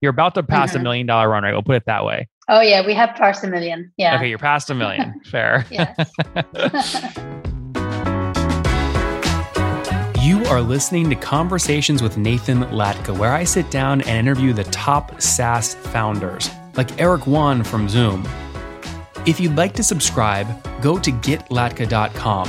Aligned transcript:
You're 0.00 0.10
about 0.10 0.34
to 0.34 0.42
pass 0.42 0.70
mm-hmm. 0.70 0.80
a 0.80 0.82
million 0.82 1.06
dollar 1.06 1.28
run 1.28 1.42
rate. 1.42 1.52
We'll 1.52 1.62
put 1.62 1.76
it 1.76 1.84
that 1.86 2.04
way. 2.04 2.28
Oh 2.48 2.60
yeah, 2.60 2.84
we 2.86 2.94
have 2.94 3.16
passed 3.16 3.42
a 3.42 3.48
million. 3.48 3.92
Yeah. 3.96 4.16
Okay, 4.16 4.28
you're 4.28 4.38
past 4.38 4.70
a 4.70 4.74
million. 4.74 5.20
Fair. 5.30 5.66
Yes. 5.70 6.12
You 10.26 10.44
are 10.46 10.60
listening 10.60 11.08
to 11.10 11.14
Conversations 11.14 12.02
with 12.02 12.16
Nathan 12.16 12.62
Latka, 12.64 13.16
where 13.16 13.32
I 13.32 13.44
sit 13.44 13.70
down 13.70 14.00
and 14.00 14.26
interview 14.26 14.52
the 14.52 14.64
top 14.64 15.22
SaaS 15.22 15.76
founders, 15.76 16.50
like 16.74 17.00
Eric 17.00 17.26
Yuan 17.26 17.62
from 17.62 17.88
Zoom. 17.88 18.26
If 19.24 19.38
you'd 19.38 19.54
like 19.54 19.72
to 19.74 19.84
subscribe, 19.84 20.48
go 20.82 20.98
to 20.98 21.12
getlatka.com. 21.12 22.48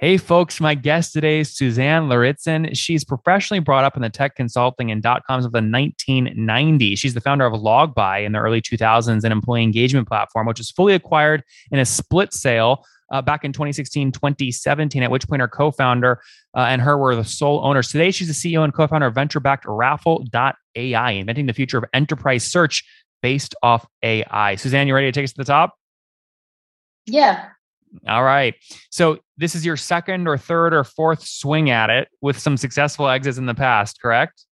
Hey, 0.00 0.16
folks, 0.16 0.62
my 0.62 0.74
guest 0.74 1.12
today 1.12 1.40
is 1.40 1.54
Suzanne 1.54 2.04
Lauritzen. 2.04 2.74
She's 2.74 3.04
professionally 3.04 3.60
brought 3.60 3.84
up 3.84 3.96
in 3.96 4.00
the 4.00 4.08
tech 4.08 4.34
consulting 4.34 4.90
and 4.90 5.02
dot 5.02 5.26
coms 5.26 5.44
of 5.44 5.52
the 5.52 5.60
1990s. 5.60 6.96
She's 6.96 7.12
the 7.12 7.20
founder 7.20 7.44
of 7.44 7.52
LogBuy 7.52 8.24
in 8.24 8.32
the 8.32 8.38
early 8.38 8.62
2000s, 8.62 9.24
an 9.24 9.30
employee 9.30 9.62
engagement 9.62 10.08
platform, 10.08 10.46
which 10.46 10.56
was 10.56 10.70
fully 10.70 10.94
acquired 10.94 11.44
in 11.70 11.78
a 11.78 11.84
split 11.84 12.32
sale 12.32 12.82
uh, 13.12 13.20
back 13.20 13.44
in 13.44 13.52
2016, 13.52 14.10
2017, 14.12 15.02
at 15.02 15.10
which 15.10 15.28
point 15.28 15.42
her 15.42 15.48
co-founder 15.48 16.18
uh, 16.56 16.60
and 16.60 16.80
her 16.80 16.96
were 16.96 17.14
the 17.14 17.22
sole 17.22 17.60
owners. 17.62 17.92
Today, 17.92 18.10
she's 18.10 18.28
the 18.28 18.32
CEO 18.32 18.64
and 18.64 18.72
co-founder 18.72 19.08
of 19.08 19.14
venture-backed 19.14 19.66
Raffle.ai, 19.66 21.10
inventing 21.10 21.44
the 21.44 21.52
future 21.52 21.76
of 21.76 21.84
enterprise 21.92 22.50
search 22.50 22.84
based 23.20 23.54
off 23.62 23.86
AI. 24.02 24.54
Suzanne, 24.54 24.88
you 24.88 24.94
ready 24.94 25.08
to 25.08 25.12
take 25.12 25.24
us 25.24 25.32
to 25.32 25.36
the 25.36 25.44
top? 25.44 25.74
Yeah. 27.04 27.50
All 28.06 28.22
right. 28.22 28.54
So 28.90 29.18
this 29.36 29.54
is 29.54 29.64
your 29.66 29.76
second 29.76 30.28
or 30.28 30.38
third 30.38 30.72
or 30.72 30.84
fourth 30.84 31.22
swing 31.22 31.70
at 31.70 31.90
it 31.90 32.08
with 32.20 32.38
some 32.38 32.56
successful 32.56 33.08
exits 33.08 33.38
in 33.38 33.46
the 33.46 33.54
past, 33.54 34.00
correct? 34.00 34.44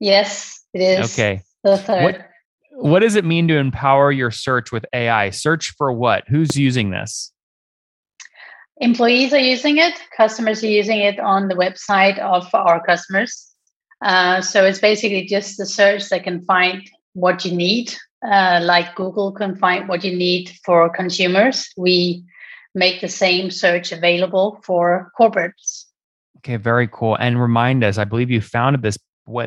Yes, 0.00 0.64
it 0.74 0.80
is. 0.80 1.12
Okay. 1.12 1.42
What, 1.62 2.26
what 2.72 3.00
does 3.00 3.14
it 3.14 3.24
mean 3.24 3.48
to 3.48 3.56
empower 3.56 4.10
your 4.10 4.30
search 4.30 4.72
with 4.72 4.84
AI? 4.92 5.30
Search 5.30 5.74
for 5.76 5.92
what? 5.92 6.24
Who's 6.28 6.56
using 6.56 6.90
this? 6.90 7.32
Employees 8.78 9.32
are 9.32 9.38
using 9.38 9.78
it, 9.78 9.94
customers 10.16 10.64
are 10.64 10.68
using 10.68 10.98
it 10.98 11.20
on 11.20 11.46
the 11.46 11.54
website 11.54 12.18
of 12.18 12.52
our 12.52 12.84
customers. 12.84 13.48
Uh, 14.04 14.40
so 14.40 14.64
it's 14.64 14.80
basically 14.80 15.24
just 15.26 15.56
the 15.56 15.66
search 15.66 16.08
that 16.08 16.24
can 16.24 16.42
find 16.44 16.82
what 17.12 17.44
you 17.44 17.54
need, 17.54 17.94
uh, 18.26 18.60
like 18.62 18.94
Google 18.96 19.30
can 19.30 19.54
find 19.54 19.88
what 19.88 20.02
you 20.02 20.16
need 20.16 20.50
for 20.64 20.88
consumers. 20.90 21.68
We 21.76 22.24
make 22.74 23.00
the 23.00 23.08
same 23.08 23.50
search 23.50 23.92
available 23.92 24.60
for 24.64 25.12
corporates. 25.18 25.84
Okay, 26.38 26.56
very 26.56 26.88
cool. 26.88 27.16
And 27.16 27.40
remind 27.40 27.84
us, 27.84 27.98
I 27.98 28.04
believe 28.04 28.30
you 28.30 28.40
founded 28.40 28.82
this 28.82 28.98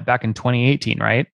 back 0.06 0.24
in 0.24 0.34
2018, 0.34 1.00
right? 1.00 1.28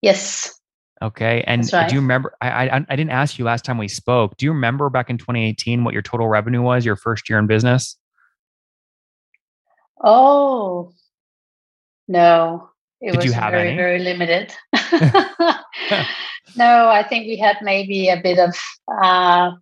Yes. 0.00 0.58
Okay. 1.02 1.42
And 1.46 1.70
right. 1.72 1.88
do 1.88 1.94
you 1.94 2.00
remember? 2.00 2.34
I, 2.40 2.68
I, 2.68 2.86
I 2.88 2.96
didn't 2.96 3.10
ask 3.10 3.38
you 3.38 3.44
last 3.44 3.64
time 3.64 3.78
we 3.78 3.88
spoke. 3.88 4.36
Do 4.36 4.46
you 4.46 4.52
remember 4.52 4.88
back 4.88 5.10
in 5.10 5.18
2018 5.18 5.84
what 5.84 5.92
your 5.92 6.02
total 6.02 6.28
revenue 6.28 6.62
was 6.62 6.86
your 6.86 6.96
first 6.96 7.28
year 7.28 7.38
in 7.38 7.46
business? 7.46 7.96
Oh 10.02 10.92
no, 12.08 12.70
it 13.00 13.10
Did 13.12 13.16
was 13.16 13.24
you 13.24 13.32
have 13.32 13.52
very 13.52 13.68
any? 13.68 13.76
very 13.76 13.98
limited. 13.98 14.54
no, 16.56 16.88
I 16.88 17.04
think 17.08 17.26
we 17.26 17.36
had 17.36 17.58
maybe 17.62 18.08
a 18.08 18.20
bit 18.20 18.38
of 18.38 18.56
uh, 19.02 19.52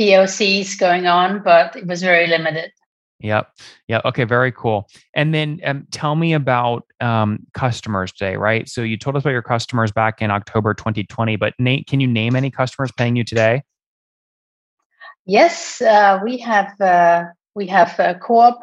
POCs 0.00 0.78
going 0.78 1.06
on, 1.06 1.42
but 1.42 1.76
it 1.76 1.86
was 1.86 2.02
very 2.02 2.26
limited. 2.26 2.72
Yep. 3.20 3.52
Yeah. 3.86 4.00
Okay. 4.06 4.24
Very 4.24 4.50
cool. 4.50 4.88
And 5.14 5.34
then 5.34 5.60
um, 5.66 5.86
tell 5.90 6.16
me 6.16 6.32
about 6.32 6.86
um, 7.00 7.46
customers 7.52 8.12
today, 8.12 8.36
right? 8.36 8.66
So 8.66 8.80
you 8.80 8.96
told 8.96 9.14
us 9.14 9.22
about 9.22 9.32
your 9.32 9.42
customers 9.42 9.92
back 9.92 10.22
in 10.22 10.30
October 10.30 10.72
2020, 10.72 11.36
but 11.36 11.52
Nate, 11.58 11.86
can 11.86 12.00
you 12.00 12.06
name 12.06 12.34
any 12.34 12.50
customers 12.50 12.90
paying 12.96 13.16
you 13.16 13.24
today? 13.24 13.62
Yes, 15.26 15.82
uh, 15.82 16.18
we 16.24 16.38
have 16.38 16.80
uh, 16.80 17.24
we 17.54 17.66
have 17.66 18.00
uh, 18.00 18.14
Coop 18.14 18.56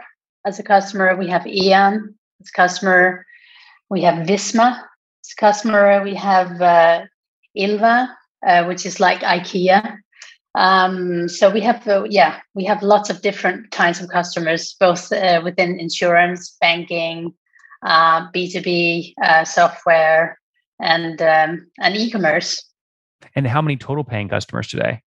as 0.43 0.57
a 0.57 0.63
customer. 0.63 1.15
We 1.15 1.27
have 1.27 1.45
Eon 1.45 2.15
as 2.41 2.49
a 2.49 2.51
customer. 2.51 3.25
We 3.91 4.01
have 4.01 4.27
Visma 4.27 4.79
as 4.79 5.33
a 5.37 5.39
customer. 5.39 6.03
We 6.03 6.15
have 6.15 6.59
uh, 6.59 7.05
Ilva, 7.55 8.09
uh, 8.45 8.63
which 8.65 8.87
is 8.87 8.99
like 8.99 9.19
IKEA 9.19 9.99
um, 10.57 11.29
so 11.29 11.51
we 11.51 11.61
have, 11.61 11.87
uh, 11.87 12.03
yeah, 12.09 12.39
we 12.55 12.65
have 12.65 12.81
lots 12.81 13.11
of 13.11 13.21
different 13.21 13.69
kinds 13.69 14.01
of 14.01 14.09
customers, 14.09 14.75
both 14.79 15.11
uh, 15.11 15.39
within 15.43 15.79
insurance, 15.79 16.57
banking, 16.59 17.31
uh, 17.85 18.25
B 18.33 18.51
two 18.51 18.61
B 18.61 19.15
uh, 19.23 19.45
software, 19.45 20.39
and 20.79 21.21
um, 21.21 21.69
and 21.79 21.95
e 21.95 22.09
commerce. 22.09 22.63
And 23.35 23.45
how 23.45 23.61
many 23.61 23.77
total 23.77 24.03
paying 24.03 24.29
customers 24.29 24.67
today? 24.67 25.03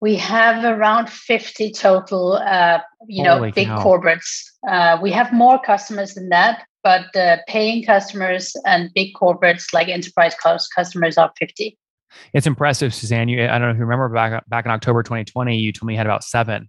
We 0.00 0.16
have 0.16 0.64
around 0.64 1.10
fifty 1.10 1.70
total. 1.70 2.34
Uh, 2.34 2.80
you 3.06 3.24
Holy 3.24 3.48
know, 3.48 3.52
big 3.54 3.66
cow. 3.66 3.84
corporates. 3.84 4.42
Uh, 4.66 4.98
we 5.02 5.10
have 5.12 5.34
more 5.34 5.60
customers 5.60 6.14
than 6.14 6.30
that, 6.30 6.64
but 6.82 7.06
paying 7.46 7.84
customers 7.84 8.56
and 8.64 8.90
big 8.94 9.12
corporates 9.14 9.74
like 9.74 9.88
enterprise 9.88 10.34
customers 10.74 11.18
are 11.18 11.30
fifty. 11.38 11.76
It's 12.32 12.46
impressive, 12.46 12.94
Suzanne. 12.94 13.28
You, 13.28 13.44
I 13.44 13.58
don't 13.58 13.62
know 13.62 13.70
if 13.70 13.76
you 13.76 13.84
remember 13.84 14.08
back 14.08 14.48
back 14.48 14.64
in 14.64 14.70
October 14.70 15.02
2020, 15.02 15.56
you 15.56 15.72
told 15.72 15.86
me 15.86 15.94
you 15.94 15.98
had 15.98 16.06
about 16.06 16.24
seven. 16.24 16.68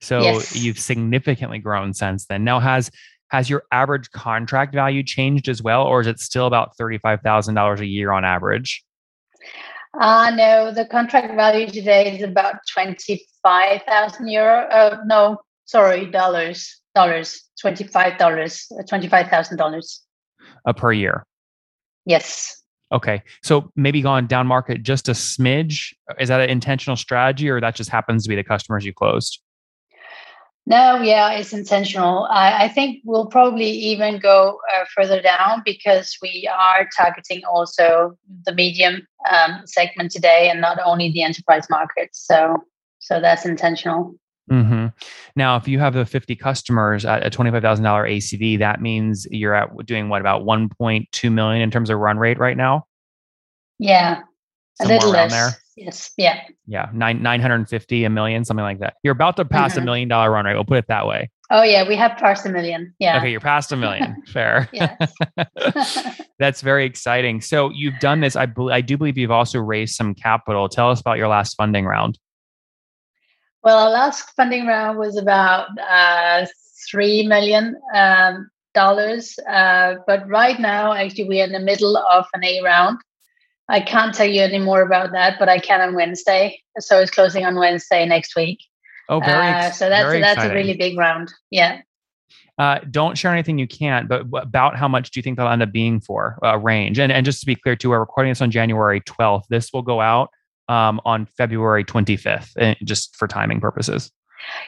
So 0.00 0.22
yes. 0.22 0.56
you've 0.56 0.78
significantly 0.78 1.58
grown 1.58 1.92
since 1.92 2.26
then. 2.26 2.44
Now 2.44 2.60
has 2.60 2.90
has 3.30 3.48
your 3.48 3.62
average 3.70 4.10
contract 4.10 4.74
value 4.74 5.02
changed 5.02 5.48
as 5.48 5.62
well, 5.62 5.84
or 5.84 6.00
is 6.00 6.06
it 6.06 6.20
still 6.20 6.46
about 6.46 6.76
thirty 6.76 6.98
five 6.98 7.20
thousand 7.22 7.54
dollars 7.54 7.80
a 7.80 7.86
year 7.86 8.12
on 8.12 8.24
average? 8.24 8.82
Uh 9.98 10.30
no, 10.34 10.72
the 10.72 10.86
contract 10.86 11.34
value 11.34 11.66
today 11.66 12.16
is 12.16 12.22
about 12.22 12.56
twenty 12.72 13.24
five 13.42 13.82
thousand 13.82 14.28
euro. 14.28 14.66
Uh, 14.68 14.98
no, 15.06 15.38
sorry, 15.64 16.06
dollars. 16.06 16.80
Dollars. 16.94 17.44
Twenty 17.60 17.84
five 17.84 18.18
dollars. 18.18 18.66
Uh, 18.76 18.82
twenty 18.82 19.08
five 19.08 19.28
thousand 19.28 19.58
dollars. 19.58 20.02
Uh, 20.64 20.72
per 20.72 20.92
year. 20.92 21.24
Yes. 22.04 22.59
Okay. 22.92 23.22
So 23.42 23.70
maybe 23.76 24.02
gone 24.02 24.26
down 24.26 24.46
market 24.46 24.82
just 24.82 25.08
a 25.08 25.12
smidge. 25.12 25.94
Is 26.18 26.28
that 26.28 26.40
an 26.40 26.50
intentional 26.50 26.96
strategy 26.96 27.48
or 27.48 27.60
that 27.60 27.76
just 27.76 27.90
happens 27.90 28.24
to 28.24 28.28
be 28.28 28.36
the 28.36 28.44
customers 28.44 28.84
you 28.84 28.92
closed? 28.92 29.40
No, 30.66 31.00
yeah, 31.02 31.32
it's 31.32 31.52
intentional. 31.52 32.28
I, 32.30 32.64
I 32.64 32.68
think 32.68 33.02
we'll 33.04 33.26
probably 33.26 33.70
even 33.70 34.18
go 34.18 34.60
uh, 34.74 34.84
further 34.94 35.20
down 35.20 35.62
because 35.64 36.16
we 36.20 36.48
are 36.52 36.88
targeting 36.96 37.42
also 37.44 38.16
the 38.44 38.54
medium 38.54 39.06
um, 39.28 39.62
segment 39.64 40.12
today 40.12 40.48
and 40.50 40.60
not 40.60 40.78
only 40.84 41.10
the 41.10 41.22
enterprise 41.22 41.66
market. 41.70 42.10
So, 42.12 42.62
so 42.98 43.20
that's 43.20 43.46
intentional. 43.46 44.14
Mm-hmm. 45.30 45.40
Now, 45.40 45.56
if 45.56 45.68
you 45.68 45.78
have 45.78 45.94
the 45.94 46.06
50 46.06 46.36
customers 46.36 47.04
at 47.04 47.26
a 47.26 47.30
$25,000 47.30 47.80
ACV, 47.80 48.58
that 48.58 48.80
means 48.80 49.26
you're 49.30 49.54
at 49.54 49.70
doing 49.86 50.08
what 50.08 50.20
about 50.20 50.44
1.2 50.44 51.32
million 51.32 51.62
in 51.62 51.70
terms 51.70 51.90
of 51.90 51.98
run 51.98 52.18
rate 52.18 52.38
right 52.38 52.56
now? 52.56 52.84
Yeah, 53.78 54.22
Somewhere 54.80 54.96
a 54.96 55.00
little 55.00 55.12
less. 55.12 55.32
There. 55.32 55.50
Yes. 55.76 56.10
Yeah. 56.16 56.40
Yeah. 56.66 56.88
Nine, 56.92 57.22
950, 57.22 58.04
a 58.04 58.10
million, 58.10 58.44
something 58.44 58.62
like 58.62 58.80
that. 58.80 58.94
You're 59.02 59.12
about 59.12 59.36
to 59.36 59.44
pass 59.44 59.72
mm-hmm. 59.72 59.82
a 59.82 59.84
million 59.84 60.08
dollar 60.08 60.30
run 60.30 60.44
rate. 60.44 60.54
We'll 60.54 60.64
put 60.64 60.78
it 60.78 60.86
that 60.88 61.06
way. 61.06 61.30
Oh 61.52 61.62
yeah, 61.62 61.86
we 61.86 61.96
have 61.96 62.16
passed 62.16 62.46
a 62.46 62.48
million. 62.48 62.94
Yeah. 63.00 63.18
Okay, 63.18 63.30
you're 63.30 63.40
past 63.40 63.72
a 63.72 63.76
million. 63.76 64.22
Fair. 64.26 64.68
That's 66.38 66.60
very 66.60 66.84
exciting. 66.84 67.40
So 67.40 67.70
you've 67.70 67.98
done 67.98 68.20
this. 68.20 68.36
I, 68.36 68.46
I 68.70 68.80
do 68.80 68.96
believe 68.96 69.18
you've 69.18 69.32
also 69.32 69.58
raised 69.58 69.96
some 69.96 70.14
capital. 70.14 70.68
Tell 70.68 70.90
us 70.90 71.00
about 71.00 71.18
your 71.18 71.28
last 71.28 71.54
funding 71.54 71.86
round. 71.86 72.18
Well, 73.62 73.78
our 73.78 73.90
last 73.90 74.30
funding 74.36 74.66
round 74.66 74.98
was 74.98 75.16
about 75.16 75.68
uh, 75.78 76.46
three 76.90 77.26
million 77.26 77.76
um, 77.94 78.50
dollars, 78.74 79.38
uh, 79.48 79.96
but 80.06 80.26
right 80.28 80.58
now, 80.58 80.92
actually, 80.92 81.24
we're 81.24 81.44
in 81.44 81.52
the 81.52 81.60
middle 81.60 81.96
of 81.96 82.26
an 82.32 82.44
A 82.44 82.62
round. 82.62 82.98
I 83.68 83.80
can't 83.80 84.14
tell 84.14 84.26
you 84.26 84.42
any 84.42 84.58
more 84.58 84.82
about 84.82 85.12
that, 85.12 85.38
but 85.38 85.48
I 85.48 85.58
can 85.58 85.80
on 85.80 85.94
Wednesday. 85.94 86.60
So 86.78 86.98
it's 86.98 87.10
closing 87.10 87.44
on 87.44 87.56
Wednesday 87.56 88.04
next 88.06 88.34
week. 88.34 88.60
Oh, 89.08 89.20
very 89.20 89.46
uh, 89.46 89.70
so 89.70 89.88
that's 89.88 90.04
very 90.04 90.20
that's 90.20 90.34
exciting. 90.34 90.52
a 90.52 90.54
really 90.54 90.76
big 90.76 90.96
round. 90.96 91.32
Yeah. 91.50 91.82
Uh, 92.58 92.78
don't 92.90 93.16
share 93.16 93.32
anything 93.32 93.58
you 93.58 93.66
can't, 93.66 94.08
but 94.08 94.26
about 94.34 94.76
how 94.76 94.86
much 94.86 95.10
do 95.10 95.18
you 95.18 95.22
think 95.22 95.36
they'll 95.36 95.48
end 95.48 95.62
up 95.62 95.72
being 95.72 96.00
for 96.00 96.38
uh, 96.44 96.58
range? 96.58 96.98
And 96.98 97.12
and 97.12 97.24
just 97.24 97.40
to 97.40 97.46
be 97.46 97.56
clear, 97.56 97.76
too, 97.76 97.90
we're 97.90 98.00
recording 98.00 98.30
this 98.30 98.40
on 98.40 98.50
January 98.50 99.00
12th. 99.02 99.44
This 99.48 99.72
will 99.72 99.82
go 99.82 100.00
out 100.00 100.30
um, 100.70 101.00
on 101.04 101.26
February 101.26 101.84
25th, 101.84 102.52
eh, 102.58 102.74
just 102.84 103.16
for 103.16 103.26
timing 103.26 103.60
purposes. 103.60 104.10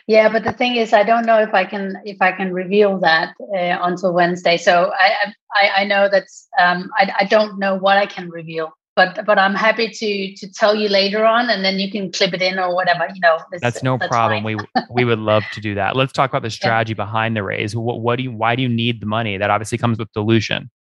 Yeah, 0.07 0.29
but 0.29 0.45
the 0.45 0.53
thing 0.53 0.77
is, 0.77 0.93
I 0.93 1.03
don't 1.03 1.25
know 1.25 1.39
if 1.39 1.55
I 1.55 1.65
can 1.65 1.97
if 2.05 2.21
I 2.21 2.33
can 2.33 2.53
reveal 2.53 2.99
that 3.01 3.35
uh, 3.55 3.79
until 3.81 4.13
Wednesday. 4.13 4.59
So 4.59 4.93
I 5.01 5.33
I, 5.55 5.71
I 5.79 5.85
know 5.85 6.09
that 6.11 6.25
um, 6.61 6.91
I 6.99 7.11
I 7.21 7.25
don't 7.25 7.59
know 7.59 7.77
what 7.77 7.97
I 7.97 8.05
can 8.05 8.29
reveal, 8.29 8.71
but 8.97 9.25
but 9.25 9.39
I'm 9.39 9.55
happy 9.55 9.89
to 9.89 10.35
to 10.37 10.53
tell 10.53 10.75
you 10.75 10.91
later 10.91 11.25
on, 11.25 11.49
and 11.49 11.65
then 11.65 11.79
you 11.79 11.91
can 11.91 12.13
clip 12.13 12.35
it 12.35 12.43
in 12.43 12.59
or 12.59 12.75
whatever. 12.75 13.07
You 13.15 13.21
know, 13.23 13.39
that's 13.63 13.83
no 13.83 13.97
that's 13.97 14.09
problem. 14.09 14.45
we 14.45 14.57
we 14.91 15.07
would 15.07 15.21
love 15.21 15.45
to 15.53 15.61
do 15.63 15.75
that. 15.77 15.97
Let's 15.97 16.13
talk 16.13 16.29
about 16.31 16.43
the 16.43 16.51
strategy 16.61 16.93
yeah. 16.93 17.05
behind 17.05 17.35
the 17.35 17.43
raise. 17.43 17.75
What 17.75 18.01
what 18.03 18.17
do 18.17 18.25
you 18.25 18.33
why 18.33 18.57
do 18.57 18.63
you 18.63 18.69
need 18.69 19.01
the 19.01 19.07
money? 19.07 19.39
That 19.39 19.49
obviously 19.49 19.79
comes 19.79 19.99
with 19.99 20.13
dilution. 20.13 20.71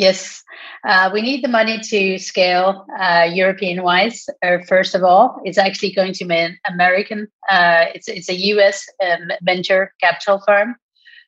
Yes, 0.00 0.42
uh, 0.82 1.10
we 1.12 1.20
need 1.20 1.44
the 1.44 1.48
money 1.48 1.78
to 1.78 2.18
scale 2.18 2.86
uh, 2.98 3.28
European 3.30 3.82
wise. 3.82 4.24
Uh, 4.42 4.56
first 4.66 4.94
of 4.94 5.04
all, 5.04 5.38
it's 5.44 5.58
actually 5.58 5.92
going 5.92 6.14
to 6.14 6.24
be 6.24 6.34
an 6.36 6.58
American. 6.66 7.28
Uh, 7.50 7.84
it's 7.94 8.08
it's 8.08 8.30
a 8.30 8.34
U.S. 8.54 8.86
Um, 9.04 9.30
venture 9.42 9.92
capital 10.00 10.42
firm. 10.46 10.76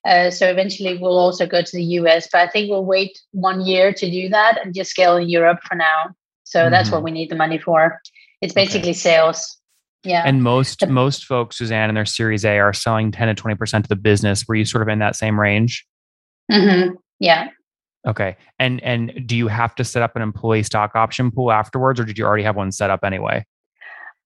Uh, 0.07 0.31
so 0.31 0.49
eventually, 0.49 0.97
we'll 0.97 1.19
also 1.19 1.47
go 1.47 1.61
to 1.61 1.77
the 1.77 1.85
U.S. 2.01 2.29
But 2.33 2.49
I 2.49 2.51
think 2.51 2.71
we'll 2.71 2.87
wait 2.87 3.21
one 3.33 3.61
year 3.61 3.93
to 3.93 4.11
do 4.11 4.31
that 4.31 4.59
and 4.65 4.75
just 4.75 4.91
scale 4.91 5.19
in 5.19 5.29
Europe 5.29 5.61
for 5.69 5.75
now. 5.75 6.15
So 6.45 6.61
mm-hmm. 6.61 6.71
that's 6.71 6.91
what 6.91 6.99
mm-hmm. 6.99 7.05
we 7.05 7.11
need 7.11 7.31
the 7.31 7.37
money 7.37 7.59
for. 7.59 8.01
It's 8.41 8.55
basically 8.55 8.93
okay. 8.93 9.05
sales. 9.11 9.59
Yeah. 10.03 10.23
And 10.25 10.43
most 10.43 10.89
most 10.89 11.27
folks, 11.27 11.59
Suzanne, 11.59 11.91
in 11.91 11.95
their 11.95 12.07
Series 12.07 12.47
A 12.47 12.59
are 12.59 12.73
selling 12.73 13.13
ten 13.13 13.29
to 13.29 13.35
twenty 13.35 13.55
percent 13.55 13.85
of 13.85 13.91
the 13.91 13.97
business. 13.97 14.49
Were 14.49 14.55
you 14.55 14.65
sort 14.65 14.81
of 14.81 14.89
in 14.89 15.01
that 15.01 15.15
same 15.15 15.39
range? 15.39 15.87
Mm-hmm. 16.51 16.95
Yeah. 17.21 17.49
Okay. 18.07 18.37
And 18.59 18.83
and 18.83 19.13
do 19.27 19.37
you 19.37 19.49
have 19.49 19.75
to 19.77 19.85
set 19.85 20.03
up 20.03 20.17
an 20.17 20.23
employee 20.23 20.65
stock 20.65 20.95
option 20.95 21.31
pool 21.31 21.53
afterwards, 21.53 22.01
or 22.01 22.05
did 22.05 22.19
you 22.19 22.25
already 22.25 22.43
have 22.43 22.57
one 22.57 22.73
set 22.73 22.91
up 22.91 23.01
anyway? 23.05 23.45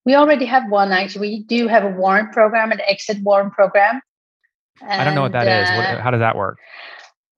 We 0.04 0.14
already 0.14 0.46
have 0.46 0.70
one. 0.70 0.92
Actually, 0.92 1.28
we 1.28 1.42
do 1.42 1.68
have 1.68 1.84
a 1.84 1.90
warrant 1.90 2.32
program, 2.32 2.72
an 2.72 2.80
exit 2.86 3.22
warrant 3.22 3.52
program. 3.52 4.00
And, 4.80 5.00
I 5.00 5.04
don't 5.04 5.14
know 5.14 5.22
what 5.22 5.32
that 5.32 5.48
uh, 5.48 5.62
is. 5.62 5.76
What, 5.76 6.00
how 6.00 6.10
does 6.10 6.20
that 6.20 6.36
work? 6.36 6.58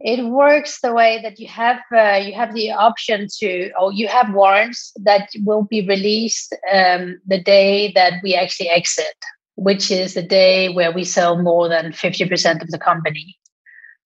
It 0.00 0.24
works 0.26 0.80
the 0.80 0.92
way 0.92 1.18
that 1.22 1.40
you 1.40 1.48
have 1.48 1.80
uh, 1.92 2.20
you 2.22 2.34
have 2.34 2.54
the 2.54 2.70
option 2.70 3.26
to, 3.38 3.72
or 3.80 3.92
you 3.92 4.06
have 4.06 4.32
warrants 4.32 4.92
that 5.02 5.30
will 5.44 5.62
be 5.62 5.84
released 5.86 6.54
um, 6.72 7.20
the 7.26 7.40
day 7.40 7.90
that 7.92 8.14
we 8.22 8.34
actually 8.34 8.68
exit, 8.68 9.16
which 9.56 9.90
is 9.90 10.14
the 10.14 10.22
day 10.22 10.68
where 10.68 10.92
we 10.92 11.04
sell 11.04 11.42
more 11.42 11.68
than 11.68 11.92
fifty 11.92 12.28
percent 12.28 12.62
of 12.62 12.70
the 12.70 12.78
company. 12.78 13.37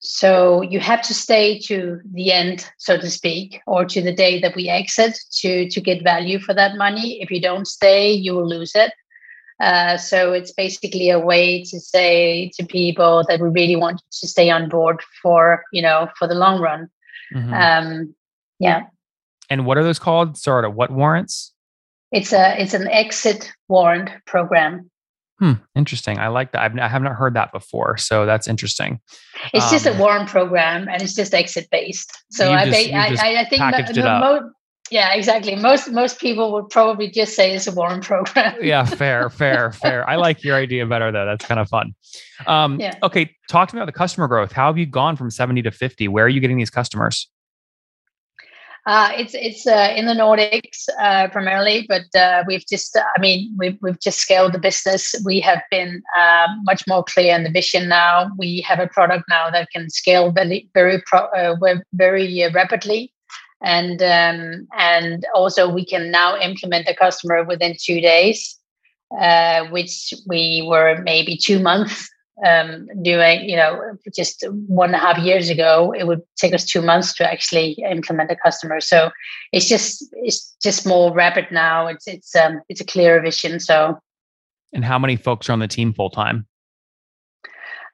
So 0.03 0.61
you 0.61 0.81
have 0.81 1.01
to 1.03 1.13
stay 1.13 1.59
to 1.59 2.01
the 2.13 2.33
end, 2.33 2.69
so 2.77 2.97
to 2.97 3.09
speak, 3.09 3.61
or 3.65 3.85
to 3.85 4.01
the 4.01 4.13
day 4.13 4.41
that 4.41 4.55
we 4.55 4.67
exit 4.67 5.17
to 5.39 5.69
to 5.69 5.81
get 5.81 6.03
value 6.03 6.39
for 6.39 6.53
that 6.53 6.75
money. 6.77 7.21
If 7.21 7.31
you 7.31 7.41
don't 7.41 7.67
stay, 7.67 8.11
you 8.11 8.33
will 8.33 8.47
lose 8.47 8.73
it. 8.75 8.91
Uh, 9.61 9.95
so 9.95 10.33
it's 10.33 10.51
basically 10.51 11.09
a 11.09 11.19
way 11.19 11.63
to 11.63 11.79
say 11.79 12.51
to 12.55 12.65
people 12.65 13.23
that 13.29 13.39
we 13.39 13.47
really 13.47 13.77
want 13.77 14.01
to 14.11 14.27
stay 14.27 14.49
on 14.49 14.67
board 14.67 15.01
for 15.21 15.63
you 15.71 15.81
know 15.81 16.09
for 16.19 16.27
the 16.27 16.35
long 16.35 16.59
run. 16.59 16.89
Mm-hmm. 17.33 17.53
Um, 17.53 18.15
yeah. 18.59 18.83
And 19.49 19.65
what 19.65 19.77
are 19.77 19.83
those 19.83 19.99
called? 19.99 20.37
Sort 20.37 20.65
of 20.65 20.75
what 20.75 20.91
warrants? 20.91 21.53
It's 22.11 22.33
a 22.33 22.61
it's 22.61 22.73
an 22.73 22.89
exit 22.89 23.53
warrant 23.69 24.09
program. 24.25 24.89
Hmm, 25.43 25.53
interesting. 25.75 26.19
I 26.19 26.29
like 26.29 26.53
that. 26.53 26.61
I've, 26.61 26.79
I 26.79 26.87
have 26.87 27.01
not 27.01 27.15
heard 27.15 27.33
that 27.33 27.51
before, 27.51 27.97
so 27.97 28.25
that's 28.25 28.47
interesting. 28.47 29.01
It's 29.53 29.65
um, 29.65 29.71
just 29.71 29.85
a 29.85 29.91
warrant 29.99 30.29
program, 30.29 30.87
and 30.87 31.01
it's 31.01 31.13
just 31.13 31.33
exit 31.33 31.67
based. 31.69 32.17
So 32.31 32.49
I, 32.49 32.63
just, 32.63 32.93
I, 32.93 33.41
I, 33.41 33.45
think 33.49 33.61
yeah, 34.89 35.13
exactly. 35.13 35.55
Most 35.55 35.91
most 35.91 36.17
people 36.17 36.53
would 36.53 36.69
probably 36.69 37.11
just 37.11 37.35
say 37.35 37.53
it's 37.53 37.67
a 37.67 37.73
warrant 37.73 38.05
program. 38.05 38.55
yeah, 38.61 38.85
fair, 38.85 39.29
fair, 39.29 39.71
fair. 39.81 40.09
I 40.09 40.15
like 40.15 40.45
your 40.45 40.55
idea 40.55 40.85
better 40.85 41.11
though. 41.11 41.25
That's 41.25 41.45
kind 41.45 41.59
of 41.59 41.67
fun. 41.67 41.93
Um, 42.47 42.79
yeah. 42.79 42.95
Okay, 43.03 43.35
talk 43.49 43.67
to 43.67 43.75
me 43.75 43.81
about 43.81 43.87
the 43.87 43.97
customer 43.97 44.29
growth. 44.29 44.53
How 44.53 44.67
have 44.67 44.77
you 44.77 44.85
gone 44.85 45.17
from 45.17 45.29
seventy 45.29 45.61
to 45.63 45.71
fifty? 45.71 46.07
Where 46.07 46.23
are 46.23 46.29
you 46.29 46.39
getting 46.39 46.57
these 46.57 46.69
customers? 46.69 47.27
Uh, 48.85 49.11
it's 49.15 49.33
it's 49.33 49.65
uh, 49.65 49.93
in 49.95 50.07
the 50.07 50.13
Nordics 50.13 50.89
uh, 50.99 51.29
primarily, 51.29 51.85
but 51.87 52.03
uh, 52.19 52.43
we've 52.45 52.65
just 52.67 52.97
I 52.97 53.21
mean 53.21 53.55
we've 53.57 53.77
we've 53.81 53.99
just 53.99 54.19
scaled 54.19 54.51
the 54.51 54.59
business. 54.59 55.15
We 55.23 55.39
have 55.39 55.61
been 55.71 56.03
uh, 56.19 56.47
much 56.63 56.85
more 56.85 57.03
clear 57.03 57.33
in 57.33 57.43
the 57.43 57.49
vision 57.49 57.87
now. 57.87 58.29
We 58.37 58.59
have 58.67 58.79
a 58.79 58.87
product 58.87 59.23
now 59.29 59.49
that 59.51 59.69
can 59.71 59.89
scale 59.89 60.31
very 60.31 60.69
very 60.73 61.01
pro, 61.05 61.21
uh, 61.27 61.55
very 61.93 62.45
rapidly, 62.53 63.13
and 63.61 64.01
um, 64.03 64.67
and 64.77 65.25
also 65.33 65.69
we 65.69 65.85
can 65.85 66.11
now 66.11 66.37
implement 66.37 66.85
the 66.85 66.93
customer 66.93 67.45
within 67.45 67.77
two 67.81 68.01
days, 68.01 68.59
which 69.71 70.13
we 70.27 70.65
were 70.67 71.01
maybe 71.03 71.37
two 71.37 71.59
months 71.59 72.09
um, 72.45 72.87
doing, 73.03 73.47
you 73.47 73.55
know, 73.55 73.79
just 74.13 74.43
one 74.67 74.89
and 74.89 74.95
a 74.95 74.99
half 74.99 75.17
years 75.19 75.49
ago, 75.49 75.93
it 75.97 76.07
would 76.07 76.21
take 76.35 76.53
us 76.53 76.65
two 76.65 76.81
months 76.81 77.13
to 77.15 77.31
actually 77.31 77.73
implement 77.89 78.31
a 78.31 78.35
customer. 78.35 78.79
So 78.81 79.11
it's 79.51 79.67
just 79.67 80.07
it's 80.13 80.55
just 80.61 80.85
more 80.85 81.13
rapid 81.13 81.47
now. 81.51 81.87
It's 81.87 82.07
it's 82.07 82.35
um 82.35 82.61
it's 82.69 82.81
a 82.81 82.85
clearer 82.85 83.21
vision. 83.21 83.59
So. 83.59 83.99
And 84.73 84.83
how 84.83 84.97
many 84.97 85.15
folks 85.15 85.49
are 85.49 85.53
on 85.53 85.59
the 85.59 85.67
team 85.67 85.93
full 85.93 86.09
time? 86.09 86.47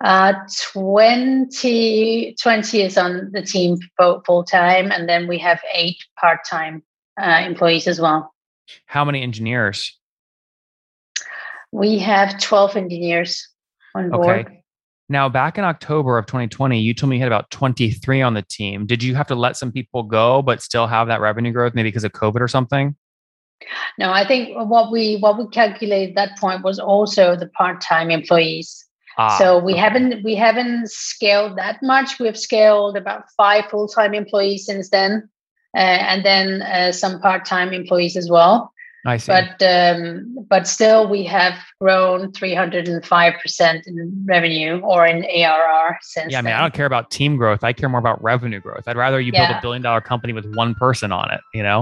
Uh, 0.02 0.34
20, 0.72 2.36
20 2.42 2.82
is 2.82 2.98
on 2.98 3.30
the 3.34 3.42
team 3.42 3.78
full 3.98 4.46
time, 4.46 4.92
and 4.92 5.10
then 5.10 5.28
we 5.28 5.38
have 5.38 5.60
eight 5.74 5.98
part 6.18 6.40
time 6.50 6.82
uh, 7.22 7.42
employees 7.46 7.86
as 7.86 8.00
well. 8.00 8.34
How 8.86 9.04
many 9.04 9.22
engineers? 9.22 9.94
We 11.74 12.00
have 12.00 12.40
12 12.40 12.78
engineers 12.78 13.46
on 13.96 14.10
board. 14.10 14.46
Okay. 14.48 14.64
Now, 15.12 15.28
back 15.28 15.58
in 15.58 15.64
October 15.64 16.20
of 16.20 16.28
2020, 16.28 16.80
you 16.80 16.94
told 16.94 17.10
me 17.10 17.16
you 17.18 17.24
had 17.24 17.32
about 17.32 17.50
23 17.50 18.22
on 18.22 18.36
the 18.36 18.44
team. 18.44 18.86
Did 18.86 19.02
you 19.02 19.16
have 19.16 19.28
to 19.28 19.36
let 19.36 19.58
some 19.58 19.72
people 19.72 20.04
go, 20.04 20.44
but 20.44 20.62
still 20.62 20.86
have 20.86 21.08
that 21.08 21.20
revenue 21.20 21.52
growth, 21.52 21.74
maybe 21.74 21.90
because 21.90 22.04
of 22.04 22.12
COVID 22.12 22.42
or 22.42 22.48
something? 22.48 22.96
No, 23.98 24.12
I 24.12 24.26
think 24.26 24.56
what 24.56 24.92
we 24.92 25.18
what 25.18 25.38
we 25.38 25.48
calculated 25.50 26.12
at 26.12 26.16
that 26.16 26.40
point 26.40 26.64
was 26.64 26.80
also 26.80 27.36
the 27.36 27.48
part-time 27.48 28.10
employees. 28.12 28.86
Ah, 29.18 29.38
so 29.38 29.60
we 29.60 29.74
okay. 29.74 29.82
haven't 29.82 30.24
we 30.24 30.36
haven't 30.36 30.90
scaled 30.90 31.58
that 31.58 31.80
much. 31.82 32.20
We've 32.20 32.38
scaled 32.38 32.96
about 32.96 33.24
five 33.36 33.66
full-time 33.66 34.14
employees 34.14 34.66
since 34.66 34.90
then, 34.92 35.28
uh, 35.76 35.80
and 35.80 36.24
then 36.24 36.62
uh, 36.62 36.92
some 36.94 37.20
part-time 37.20 37.74
employees 37.74 38.16
as 38.16 38.30
well. 38.30 38.72
I 39.06 39.18
see. 39.18 39.32
But 39.32 39.64
um, 39.64 40.46
but 40.50 40.68
still, 40.68 41.08
we 41.08 41.24
have 41.26 41.54
grown 41.80 42.32
305 42.34 43.34
percent 43.42 43.88
in 43.88 44.26
revenue 44.28 44.80
or 44.80 45.06
in 45.06 45.24
ARR 45.24 45.98
since. 46.02 46.32
Yeah, 46.32 46.40
I 46.40 46.42
mean, 46.42 46.46
then. 46.46 46.56
I 46.56 46.62
don't 46.62 46.74
care 46.74 46.86
about 46.86 47.10
team 47.10 47.38
growth. 47.38 47.64
I 47.64 47.74
care 47.74 47.90
more 47.90 48.00
about 48.00 48.22
revenue 48.22 48.60
growth. 48.60 48.84
I'd 48.88 48.98
rather 48.98 49.20
you 49.20 49.32
yeah. 49.34 49.48
build 49.48 49.58
a 49.58 49.62
billion 49.62 49.82
dollar 49.82 50.02
company 50.02 50.34
with 50.34 50.54
one 50.56 50.76
person 50.76 51.12
on 51.12 51.32
it. 51.32 51.42
You 51.54 51.64
know. 51.64 51.82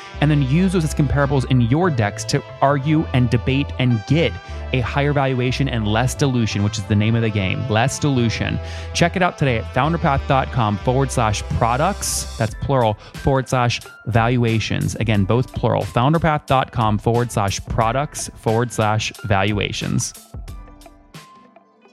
and 0.21 0.31
then 0.31 0.41
use 0.43 0.73
those 0.73 0.83
as 0.83 0.93
comparables 0.93 1.49
in 1.51 1.61
your 1.61 1.89
decks 1.89 2.23
to 2.25 2.43
argue 2.61 3.03
and 3.13 3.29
debate 3.29 3.67
and 3.79 4.03
get 4.07 4.31
a 4.73 4.79
higher 4.79 5.11
valuation 5.13 5.67
and 5.67 5.87
less 5.87 6.15
dilution, 6.15 6.63
which 6.63 6.77
is 6.77 6.85
the 6.85 6.95
name 6.95 7.15
of 7.15 7.21
the 7.21 7.29
game, 7.29 7.67
less 7.69 7.99
dilution. 7.99 8.59
Check 8.93 9.15
it 9.15 9.21
out 9.21 9.37
today 9.37 9.57
at 9.57 9.65
founderpath.com 9.73 10.77
forward 10.77 11.11
slash 11.11 11.43
products, 11.57 12.37
that's 12.37 12.55
plural, 12.61 12.93
forward 12.93 13.49
slash 13.49 13.81
valuations. 14.05 14.95
Again, 14.95 15.25
both 15.25 15.53
plural, 15.53 15.83
founderpath.com 15.83 16.97
forward 16.99 17.31
slash 17.31 17.63
products 17.65 18.29
forward 18.35 18.71
slash 18.71 19.11
valuations 19.25 20.30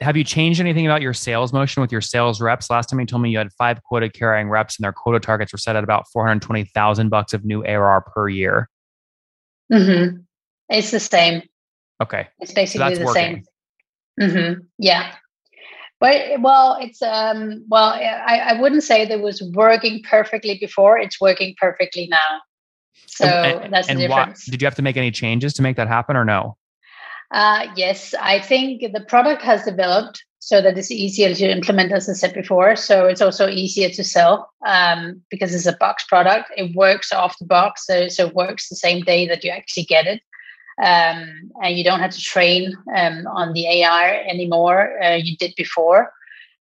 have 0.01 0.17
you 0.17 0.25
changed 0.25 0.61
anything 0.61 0.87
about 0.87 1.03
your 1.03 1.15
sales 1.15 1.53
motion 1.53 1.81
with 1.81 1.93
your 1.93 2.01
sales 2.01 2.41
reps? 2.41 2.71
Last 2.71 2.91
time 2.91 3.01
you 3.01 3.07
told 3.07 3.23
me 3.23 3.31
you 3.31 3.39
had 3.39 3.53
five 3.53 3.83
quota 3.83 4.09
carrying 4.09 4.49
reps 4.49 4.79
and 4.79 4.85
their 4.85 4.93
quota 4.93 5.21
targets 5.21 5.53
were 5.53 5.59
set 5.59 5.77
at 5.77 5.85
about 5.85 6.07
420,000 6.13 7.09
bucks 7.09 7.33
of 7.33 7.45
new 7.45 7.65
ARR 7.65 8.03
per 8.03 8.29
year. 8.29 8.69
Mm-hmm. 9.73 10.19
It's 10.69 10.91
the 10.91 11.01
same. 11.01 11.43
Okay. 12.03 12.29
It's 12.41 12.53
basically 12.53 12.95
so 12.95 13.01
the 13.01 13.05
working. 13.07 13.45
same. 14.19 14.31
Mm-hmm. 14.31 14.61
Yeah. 14.79 15.15
But 16.01 16.41
well, 16.41 16.79
it's 16.81 17.03
um 17.03 17.65
well, 17.69 17.91
I, 17.91 18.51
I 18.51 18.61
wouldn't 18.61 18.85
say 18.85 19.05
that 19.05 19.21
was 19.21 19.43
working 19.55 20.03
perfectly 20.09 20.57
before. 20.59 20.97
It's 20.99 21.21
working 21.21 21.55
perfectly 21.59 22.07
now. 22.09 22.41
So 23.07 23.27
and, 23.27 23.73
that's 23.73 23.89
and 23.89 23.99
the 23.99 24.07
difference. 24.07 24.47
Why, 24.47 24.51
did 24.53 24.63
you 24.63 24.67
have 24.67 24.77
to 24.77 24.83
make 24.83 24.97
any 24.97 25.11
changes 25.11 25.55
to 25.55 25.63
make 25.63 25.77
that 25.77 25.89
happen 25.89 26.17
or 26.17 26.25
no? 26.25 26.57
Uh, 27.31 27.67
yes, 27.77 28.15
I 28.21 28.41
think 28.41 28.81
the 28.93 29.05
product 29.07 29.43
has 29.43 29.65
developed 29.65 30.25
so 30.39 30.63
that 30.63 30.79
it's 30.79 30.91
easier 30.91 31.35
to 31.35 31.51
implement, 31.51 31.93
as 31.93 32.09
I 32.09 32.15
said 32.15 32.33
before. 32.33 32.75
So 32.77 33.05
it's 33.07 33.21
also 33.21 33.49
easier 33.49 33.91
to 33.91 34.05
sell 34.05 34.51
um, 34.65 35.21
because 35.31 35.55
it's 35.55 35.67
a 35.67 35.77
box 35.77 36.05
product. 36.05 36.51
It 36.57 36.75
works 36.75 37.13
off 37.13 37.39
the 37.39 37.45
box, 37.45 37.87
so, 37.87 38.09
so 38.09 38.29
it 38.29 38.35
works 38.35 38.69
the 38.69 38.77
same 38.77 39.03
day 39.05 39.27
that 39.29 39.45
you 39.45 39.51
actually 39.51 39.85
get 39.85 40.07
it. 40.07 40.23
Um, 40.83 41.51
and 41.63 41.77
you 41.77 41.83
don't 41.83 42.01
have 42.01 42.13
to 42.13 42.21
train 42.21 42.73
um, 42.97 43.27
on 43.27 43.53
the 43.53 43.67
AI 43.67 44.25
anymore. 44.31 45.03
Uh, 45.03 45.17
you 45.17 45.37
did 45.37 45.53
before, 45.57 46.13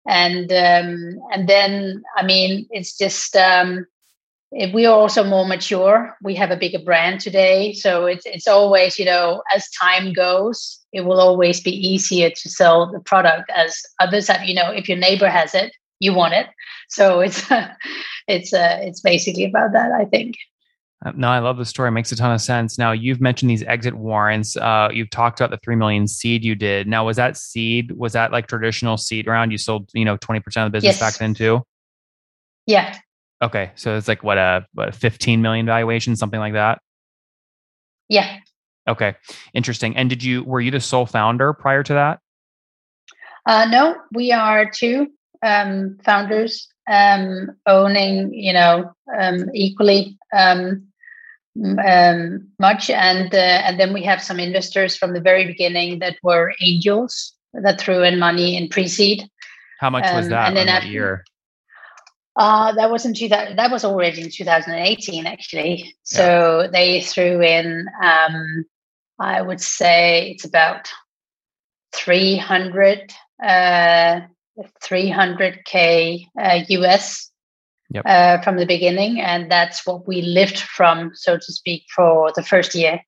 and 0.07 0.51
um, 0.51 1.19
and 1.31 1.47
then 1.47 2.01
I 2.15 2.25
mean 2.25 2.65
it's 2.71 2.97
just 2.97 3.35
um, 4.61 4.71
we 4.71 4.85
are 4.85 4.95
also 4.95 5.23
more 5.23 5.45
mature 5.45 6.15
we 6.23 6.35
have 6.35 6.51
a 6.51 6.57
bigger 6.57 6.79
brand 6.79 7.19
today 7.19 7.73
so 7.73 8.05
it's 8.05 8.25
it's 8.25 8.47
always 8.47 8.97
you 8.97 9.05
know 9.05 9.41
as 9.53 9.69
time 9.71 10.13
goes 10.13 10.79
it 10.93 11.01
will 11.01 11.19
always 11.19 11.61
be 11.61 11.71
easier 11.71 12.29
to 12.29 12.49
sell 12.49 12.91
the 12.91 12.99
product 12.99 13.49
as 13.55 13.81
others 13.99 14.27
have 14.27 14.43
you 14.43 14.53
know 14.53 14.71
if 14.71 14.87
your 14.87 14.97
neighbor 14.97 15.29
has 15.29 15.53
it 15.53 15.73
you 15.99 16.13
want 16.13 16.33
it 16.33 16.47
so 16.89 17.19
it's 17.19 17.43
it's 18.27 18.53
uh, 18.53 18.77
it's 18.81 19.01
basically 19.01 19.45
about 19.45 19.73
that 19.73 19.91
i 19.91 20.05
think 20.05 20.35
uh, 21.05 21.11
no, 21.15 21.27
I 21.27 21.37
love 21.37 21.57
the 21.57 21.65
story. 21.65 21.89
It 21.89 21.91
makes 21.91 22.11
a 22.11 22.15
ton 22.15 22.31
of 22.31 22.41
sense. 22.41 22.79
Now, 22.79 22.91
you've 22.91 23.21
mentioned 23.21 23.51
these 23.51 23.61
exit 23.61 23.93
warrants. 23.93 24.57
Uh, 24.57 24.89
you've 24.91 25.11
talked 25.11 25.39
about 25.39 25.51
the 25.51 25.59
three 25.63 25.75
million 25.75 26.07
seed 26.07 26.43
you 26.43 26.55
did. 26.55 26.87
Now, 26.87 27.05
was 27.05 27.17
that 27.17 27.37
seed? 27.37 27.91
Was 27.91 28.13
that 28.13 28.31
like 28.31 28.47
traditional 28.47 28.97
seed 28.97 29.27
round? 29.27 29.51
You 29.51 29.59
sold, 29.59 29.91
you 29.93 30.05
know, 30.05 30.17
twenty 30.17 30.39
percent 30.39 30.65
of 30.65 30.71
the 30.71 30.77
business 30.77 30.99
yes. 30.99 30.99
back 30.99 31.19
then 31.19 31.35
too. 31.35 31.61
Yeah, 32.65 32.97
Okay, 33.41 33.71
so 33.75 33.95
it's 33.95 34.07
like 34.07 34.23
what 34.23 34.37
a 34.37 34.65
what 34.73 34.89
a 34.89 34.91
15 34.91 35.41
million 35.41 35.65
valuation, 35.65 36.15
something 36.15 36.39
like 36.39 36.53
that. 36.53 36.79
Yeah. 38.09 38.39
Okay, 38.87 39.15
interesting. 39.53 39.95
And 39.95 40.09
did 40.09 40.23
you 40.23 40.43
were 40.43 40.61
you 40.61 40.71
the 40.71 40.79
sole 40.79 41.05
founder 41.05 41.53
prior 41.53 41.83
to 41.83 41.93
that? 41.93 42.19
Uh, 43.45 43.65
no, 43.69 43.95
we 44.13 44.31
are 44.31 44.69
two 44.69 45.07
um, 45.43 45.97
founders 46.03 46.67
um, 46.89 47.51
owning, 47.65 48.33
you 48.33 48.53
know, 48.53 48.91
um, 49.19 49.49
equally 49.53 50.17
um, 50.35 50.87
um, 51.85 52.47
much, 52.59 52.89
and 52.89 53.33
uh, 53.33 53.37
and 53.37 53.79
then 53.79 53.93
we 53.93 54.03
have 54.03 54.21
some 54.21 54.39
investors 54.39 54.95
from 54.95 55.13
the 55.13 55.21
very 55.21 55.45
beginning 55.45 55.99
that 55.99 56.17
were 56.23 56.53
angels 56.61 57.33
that 57.53 57.79
threw 57.79 58.03
in 58.03 58.19
money 58.19 58.57
in 58.57 58.67
pre-seed. 58.67 59.27
How 59.79 59.89
much 59.89 60.03
was 60.03 60.25
um, 60.25 60.31
that? 60.31 60.47
And 60.47 60.57
then 60.57 60.69
after, 60.69 60.87
year? 60.87 61.25
Uh, 62.37 62.71
that 62.73 62.91
was 62.91 63.03
in 63.03 63.15
two 63.15 63.27
that 63.27 63.71
was 63.71 63.83
already 63.83 64.21
in 64.21 64.29
2018 64.29 65.25
actually. 65.25 65.95
So 66.03 66.61
yeah. 66.61 66.67
they 66.67 67.01
threw 67.01 67.41
in 67.41 67.87
um, 68.03 68.65
I 69.19 69.41
would 69.41 69.59
say 69.59 70.31
it's 70.31 70.45
about 70.45 70.89
300 71.95 73.11
uh, 73.43 74.21
300k 74.83 76.27
uh, 76.39 76.59
US 76.69 77.31
yep. 77.89 78.03
uh, 78.05 78.41
from 78.41 78.57
the 78.57 78.65
beginning, 78.65 79.19
and 79.19 79.51
that's 79.51 79.85
what 79.85 80.07
we 80.07 80.21
lived 80.21 80.59
from, 80.59 81.11
so 81.13 81.37
to 81.37 81.53
speak, 81.53 81.83
for 81.95 82.31
the 82.35 82.43
first 82.43 82.75
year. 82.75 83.01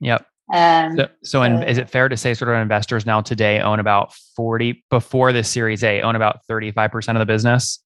Yep. 0.00 0.26
Um, 0.52 0.96
so, 0.96 1.08
so 1.24 1.42
in, 1.42 1.62
is 1.64 1.76
it 1.76 1.90
fair 1.90 2.08
to 2.08 2.16
say 2.16 2.32
sort 2.32 2.50
of 2.50 2.60
investors 2.60 3.04
now 3.04 3.20
today 3.20 3.60
own 3.60 3.80
about 3.80 4.14
40 4.36 4.84
before 4.90 5.32
the 5.32 5.42
Series 5.42 5.82
A 5.82 6.02
own 6.02 6.14
about 6.14 6.40
35% 6.48 7.10
of 7.10 7.18
the 7.18 7.26
business? 7.26 7.80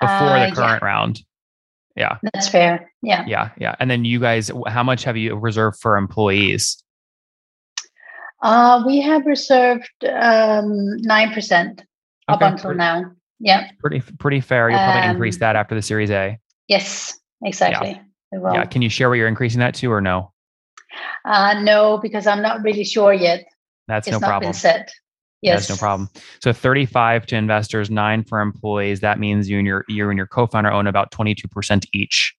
Before 0.00 0.36
uh, 0.36 0.48
the 0.48 0.56
current 0.56 0.82
yeah. 0.82 0.86
round. 0.86 1.22
Yeah. 1.96 2.18
That's 2.32 2.48
fair. 2.48 2.92
Yeah. 3.02 3.24
Yeah. 3.26 3.50
Yeah. 3.58 3.74
And 3.80 3.90
then 3.90 4.04
you 4.04 4.20
guys, 4.20 4.50
how 4.68 4.82
much 4.82 5.04
have 5.04 5.16
you 5.16 5.34
reserved 5.34 5.80
for 5.80 5.96
employees? 5.96 6.82
Uh, 8.40 8.84
we 8.86 9.00
have 9.00 9.26
reserved 9.26 9.90
um, 10.04 10.96
9% 11.04 11.82
up 12.28 12.40
until 12.40 12.62
pretty, 12.62 12.78
now. 12.78 13.04
Yeah. 13.40 13.70
Pretty, 13.80 14.00
pretty 14.18 14.40
fair. 14.40 14.70
You'll 14.70 14.78
probably 14.78 15.02
um, 15.02 15.10
increase 15.10 15.38
that 15.38 15.56
after 15.56 15.74
the 15.74 15.82
Series 15.82 16.10
A. 16.10 16.38
Yes, 16.68 17.18
exactly. 17.42 18.00
Yeah. 18.32 18.52
yeah. 18.52 18.64
Can 18.66 18.82
you 18.82 18.88
share 18.88 19.08
what 19.08 19.16
you're 19.16 19.28
increasing 19.28 19.60
that 19.60 19.74
to 19.76 19.90
or 19.90 20.00
no? 20.00 20.32
Uh, 21.24 21.60
no, 21.60 21.98
because 21.98 22.26
I'm 22.26 22.42
not 22.42 22.62
really 22.62 22.84
sure 22.84 23.12
yet. 23.12 23.44
That's 23.88 24.06
it's 24.06 24.12
no 24.12 24.26
problem. 24.26 24.52
set. 24.52 24.92
Yes. 25.40 25.68
That's 25.68 25.78
no 25.78 25.80
problem. 25.80 26.08
So 26.42 26.52
35 26.52 27.26
to 27.26 27.36
investors, 27.36 27.90
nine 27.90 28.24
for 28.24 28.40
employees. 28.40 29.00
That 29.00 29.20
means 29.20 29.48
you 29.48 29.58
and 29.58 29.66
your 29.66 29.84
you 29.88 30.08
and 30.10 30.16
your 30.16 30.26
co-founder 30.26 30.70
own 30.70 30.86
about 30.86 31.12
22% 31.12 31.86
each 31.92 32.34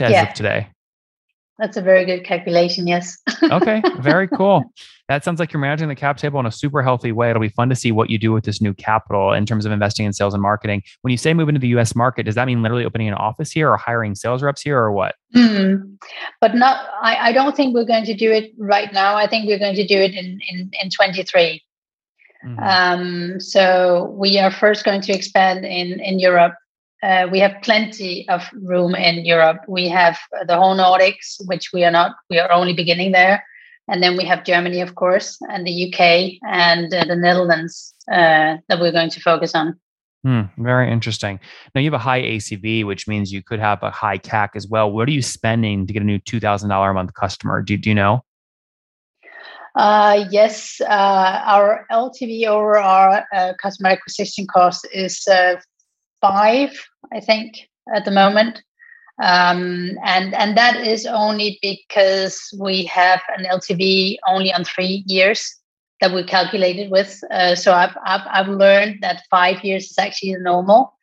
as 0.00 0.12
yeah. 0.12 0.28
of 0.28 0.34
today. 0.34 0.68
That's 1.58 1.76
a 1.76 1.82
very 1.82 2.04
good 2.04 2.24
calculation. 2.24 2.86
Yes. 2.86 3.18
okay. 3.42 3.82
Very 3.98 4.28
cool. 4.28 4.62
That 5.08 5.24
sounds 5.24 5.40
like 5.40 5.52
you're 5.52 5.60
managing 5.60 5.88
the 5.88 5.96
cap 5.96 6.18
table 6.18 6.38
in 6.38 6.46
a 6.46 6.52
super 6.52 6.82
healthy 6.82 7.12
way. 7.12 7.30
It'll 7.30 7.40
be 7.40 7.48
fun 7.48 7.68
to 7.70 7.74
see 7.74 7.90
what 7.90 8.10
you 8.10 8.18
do 8.18 8.32
with 8.32 8.44
this 8.44 8.60
new 8.60 8.74
capital 8.74 9.32
in 9.32 9.44
terms 9.44 9.66
of 9.66 9.72
investing 9.72 10.06
in 10.06 10.12
sales 10.12 10.34
and 10.34 10.42
marketing. 10.42 10.82
When 11.00 11.10
you 11.10 11.16
say 11.16 11.34
move 11.34 11.48
into 11.48 11.60
the 11.60 11.68
US 11.78 11.96
market, 11.96 12.24
does 12.24 12.36
that 12.36 12.46
mean 12.46 12.62
literally 12.62 12.84
opening 12.84 13.08
an 13.08 13.14
office 13.14 13.50
here 13.50 13.70
or 13.70 13.76
hiring 13.76 14.14
sales 14.14 14.42
reps 14.42 14.62
here 14.62 14.78
or 14.78 14.92
what? 14.92 15.16
Mm, 15.34 15.96
but 16.40 16.54
not, 16.54 16.86
I, 17.02 17.30
I 17.30 17.32
don't 17.32 17.56
think 17.56 17.74
we're 17.74 17.84
going 17.84 18.04
to 18.04 18.14
do 18.14 18.30
it 18.30 18.52
right 18.58 18.92
now. 18.92 19.16
I 19.16 19.26
think 19.26 19.48
we're 19.48 19.58
going 19.58 19.76
to 19.76 19.86
do 19.86 19.98
it 19.98 20.12
in, 20.12 20.38
in, 20.48 20.70
in 20.80 20.90
23. 20.90 21.62
Mm-hmm. 22.44 22.62
Um, 22.62 23.40
so 23.40 24.14
we 24.16 24.38
are 24.38 24.50
first 24.50 24.84
going 24.84 25.00
to 25.02 25.12
expand 25.12 25.64
in 25.64 26.00
in 26.00 26.18
Europe. 26.18 26.54
Uh, 27.02 27.28
we 27.30 27.38
have 27.38 27.54
plenty 27.62 28.28
of 28.28 28.48
room 28.62 28.94
in 28.94 29.24
Europe. 29.24 29.58
We 29.68 29.88
have 29.88 30.18
the 30.46 30.56
whole 30.56 30.76
Nordics, 30.76 31.36
which 31.46 31.70
we 31.72 31.84
are 31.84 31.92
not. 31.92 32.16
We 32.28 32.38
are 32.38 32.50
only 32.50 32.72
beginning 32.72 33.12
there, 33.12 33.44
and 33.88 34.02
then 34.02 34.16
we 34.16 34.24
have 34.24 34.44
Germany, 34.44 34.80
of 34.80 34.94
course, 34.94 35.38
and 35.48 35.66
the 35.66 35.86
UK 35.86 36.38
and 36.48 36.92
uh, 36.92 37.04
the 37.04 37.16
Netherlands 37.16 37.94
uh, 38.10 38.56
that 38.68 38.80
we're 38.80 38.92
going 38.92 39.10
to 39.10 39.20
focus 39.20 39.54
on. 39.54 39.78
Hmm, 40.24 40.42
very 40.58 40.92
interesting. 40.92 41.38
Now 41.74 41.80
you 41.80 41.86
have 41.86 42.00
a 42.00 42.02
high 42.02 42.22
ACV, 42.22 42.84
which 42.84 43.06
means 43.06 43.32
you 43.32 43.42
could 43.42 43.60
have 43.60 43.82
a 43.82 43.90
high 43.90 44.18
CAC 44.18 44.50
as 44.56 44.66
well. 44.66 44.90
What 44.90 45.08
are 45.08 45.12
you 45.12 45.22
spending 45.22 45.86
to 45.86 45.92
get 45.92 46.02
a 46.02 46.04
new 46.04 46.18
two 46.18 46.40
thousand 46.40 46.70
dollar 46.70 46.90
a 46.90 46.94
month 46.94 47.14
customer? 47.14 47.62
Do, 47.62 47.76
do 47.76 47.88
you 47.88 47.94
know? 47.94 48.24
Uh, 49.74 50.26
yes, 50.30 50.80
uh, 50.80 51.42
our 51.44 51.86
LTV 51.90 52.46
over 52.46 52.78
our 52.78 53.24
uh, 53.32 53.52
customer 53.62 53.90
acquisition 53.90 54.46
cost 54.46 54.86
is 54.92 55.26
uh, 55.28 55.56
five, 56.20 56.70
I 57.12 57.20
think, 57.20 57.68
at 57.94 58.04
the 58.04 58.10
moment. 58.10 58.62
Um, 59.20 59.98
and 60.04 60.32
and 60.34 60.56
that 60.56 60.86
is 60.86 61.04
only 61.04 61.58
because 61.60 62.40
we 62.58 62.84
have 62.84 63.20
an 63.36 63.46
LTV 63.46 64.16
only 64.28 64.52
on 64.52 64.64
three 64.64 65.02
years 65.06 65.56
that 66.00 66.14
we 66.14 66.22
calculated 66.22 66.90
with. 66.90 67.18
Uh, 67.30 67.56
so 67.56 67.72
I've, 67.72 67.96
I've 68.04 68.26
I've 68.30 68.48
learned 68.48 68.98
that 69.02 69.24
five 69.28 69.64
years 69.64 69.90
is 69.90 69.98
actually 69.98 70.36
normal. 70.38 70.94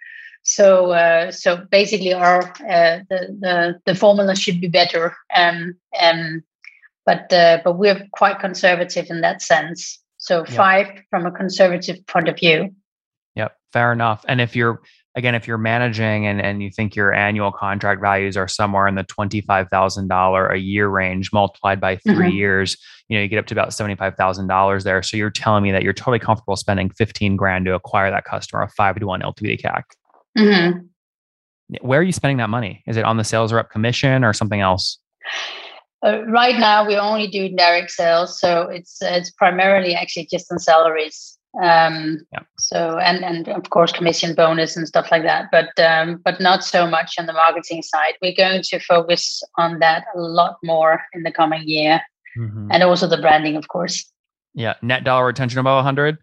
So 0.44 0.92
uh, 0.92 1.32
so 1.32 1.66
basically, 1.70 2.14
our 2.14 2.42
the 2.60 3.36
the 3.42 3.82
the 3.86 3.96
formula 3.96 4.36
should 4.36 4.62
be 4.62 4.70
better. 4.70 5.14
Um, 5.36 5.76
um, 6.00 6.44
but 7.06 7.32
uh, 7.32 7.60
but 7.64 7.78
we're 7.78 8.08
quite 8.14 8.40
conservative 8.40 9.08
in 9.10 9.22
that 9.22 9.42
sense. 9.42 10.00
So 10.18 10.40
yep. 10.40 10.50
five 10.50 10.88
from 11.10 11.26
a 11.26 11.32
conservative 11.32 12.06
point 12.08 12.28
of 12.28 12.38
view. 12.38 12.74
Yep, 13.36 13.56
fair 13.74 13.92
enough. 13.92 14.26
And 14.28 14.42
if 14.42 14.56
you're 14.56 14.82
again, 15.16 15.34
if 15.34 15.48
you're 15.48 15.58
managing 15.58 16.28
and, 16.28 16.42
and 16.42 16.62
you 16.62 16.70
think 16.70 16.96
your 16.96 17.14
annual 17.14 17.52
contract 17.52 18.02
values 18.02 18.36
are 18.36 18.48
somewhere 18.48 18.88
in 18.88 18.96
the 18.96 19.04
$25,000 19.04 20.54
a 20.54 20.58
year 20.58 20.88
range 20.90 21.32
multiplied 21.32 21.80
by 21.80 21.96
3 21.98 22.14
mm-hmm. 22.14 22.32
years, 22.32 22.78
you 23.08 23.18
know, 23.18 23.24
you 23.24 23.30
get 23.30 23.40
up 23.40 23.46
to 23.48 23.54
about 23.54 23.70
$75,000 23.70 24.84
there. 24.84 25.02
So 25.02 25.16
you're 25.16 25.30
telling 25.30 25.64
me 25.64 25.72
that 25.72 25.84
you're 25.84 25.94
totally 25.94 26.20
comfortable 26.20 26.56
spending 26.56 26.90
15 26.90 27.38
grand 27.38 27.66
to 27.66 27.76
acquire 27.76 28.12
that 28.12 28.26
customer, 28.26 28.64
a 28.64 28.70
five 28.70 29.00
to 29.00 29.08
one 29.08 29.22
LTV 29.22 29.62
CAC. 29.62 29.84
Mm-hmm. 30.38 30.80
Where 31.82 32.00
are 32.00 32.04
you 32.04 32.12
spending 32.12 32.38
that 32.38 32.50
money? 32.50 32.84
Is 32.86 32.98
it 32.98 33.06
on 33.06 33.18
the 33.18 33.24
sales 33.24 33.54
rep 33.54 33.72
commission 33.72 34.24
or 34.24 34.34
something 34.34 34.60
else? 34.60 35.00
Uh, 36.06 36.24
right 36.28 36.60
now, 36.60 36.86
we're 36.86 37.00
only 37.00 37.26
do 37.26 37.50
direct 37.50 37.90
sales, 37.90 38.40
so 38.40 38.64
it's 38.64 39.02
it's 39.02 39.32
primarily 39.32 39.96
actually 39.96 40.28
just 40.30 40.52
on 40.52 40.60
salaries. 40.60 41.38
Um, 41.62 42.20
yeah. 42.32 42.42
So 42.60 43.00
and 43.00 43.24
and 43.24 43.48
of 43.48 43.70
course 43.72 43.92
commission 43.92 44.36
bonus 44.36 44.78
and 44.78 44.88
stuff 44.88 45.08
like 45.10 45.24
that, 45.24 45.50
but 45.52 45.70
um, 45.80 46.22
but 46.24 46.40
not 46.40 46.64
so 46.64 46.86
much 46.86 47.16
on 47.18 47.26
the 47.26 47.34
marketing 47.34 47.82
side. 47.82 48.14
We're 48.22 48.36
going 48.38 48.62
to 48.62 48.80
focus 48.80 49.42
on 49.58 49.80
that 49.80 50.06
a 50.16 50.20
lot 50.20 50.58
more 50.64 51.02
in 51.14 51.24
the 51.24 51.32
coming 51.32 51.64
year, 51.66 52.02
mm-hmm. 52.38 52.68
and 52.72 52.84
also 52.84 53.08
the 53.08 53.18
branding, 53.18 53.56
of 53.56 53.68
course. 53.68 54.12
Yeah, 54.54 54.76
net 54.84 55.04
dollar 55.04 55.26
retention 55.26 55.60
above 55.60 55.78
100. 55.78 56.18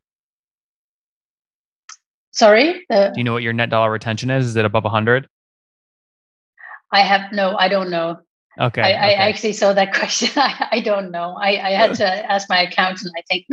Sorry. 2.31 2.87
Uh, 2.89 3.09
Do 3.11 3.19
you 3.19 3.25
know 3.25 3.35
what 3.35 3.43
your 3.43 3.53
net 3.53 3.69
dollar 3.69 3.91
retention 3.91 4.31
is? 4.31 4.47
Is 4.47 4.57
it 4.57 4.65
above 4.65 4.85
100? 4.85 5.27
I 6.93 7.01
have 7.01 7.33
no. 7.33 7.57
I 7.57 7.69
don't 7.69 7.91
know. 7.91 8.21
Okay. 8.61 8.83
I, 8.83 8.91
okay. 8.91 8.99
I 8.99 9.29
actually 9.29 9.53
saw 9.55 9.73
that 9.73 9.95
question. 9.95 10.31
I, 10.37 10.69
I 10.73 10.81
don't 10.81 11.11
know. 11.11 11.35
I, 11.41 11.69
I 11.69 11.71
had 11.71 11.95
to 11.97 12.07
ask 12.33 12.49
my 12.49 12.63
accountant, 12.63 13.13
I 13.17 13.23
think. 13.23 13.47